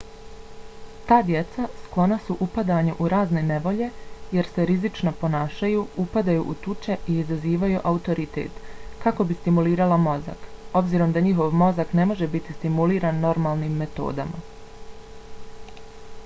ta 1.09 1.17
djeca 1.25 1.65
sklona 1.81 2.15
su 2.29 2.37
upadanju 2.45 2.95
u 2.99 3.09
razne 3.13 3.43
nevolje 3.49 3.89
jer 4.37 4.47
se 4.55 4.65
rizično 4.69 5.13
ponašaju 5.25 5.83
upadaju 6.05 6.47
u 6.55 6.57
tuče 6.65 6.97
i 7.15 7.19
izazivaju 7.25 7.83
autoritet 7.91 8.59
kako 9.05 9.29
bi 9.33 9.39
stimulirala 9.43 10.01
mozak 10.09 10.49
obzirom 10.83 11.15
da 11.19 11.25
njihov 11.29 11.55
mozak 11.65 11.97
ne 12.03 12.09
može 12.15 12.31
biti 12.39 12.59
stimuliran 12.61 13.21
normalnim 13.29 13.77
metodama 13.87 14.45